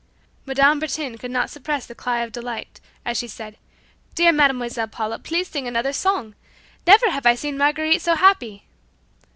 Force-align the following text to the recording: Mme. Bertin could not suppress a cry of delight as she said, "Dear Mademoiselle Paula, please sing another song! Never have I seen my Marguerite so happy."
Mme. 0.47 0.79
Bertin 0.79 1.19
could 1.19 1.29
not 1.29 1.51
suppress 1.51 1.87
a 1.87 1.93
cry 1.93 2.23
of 2.23 2.31
delight 2.31 2.81
as 3.05 3.17
she 3.17 3.27
said, 3.27 3.55
"Dear 4.15 4.31
Mademoiselle 4.31 4.87
Paula, 4.87 5.19
please 5.19 5.47
sing 5.47 5.67
another 5.67 5.93
song! 5.93 6.33
Never 6.87 7.11
have 7.11 7.27
I 7.27 7.35
seen 7.35 7.55
my 7.55 7.65
Marguerite 7.65 8.01
so 8.01 8.15
happy." 8.15 8.65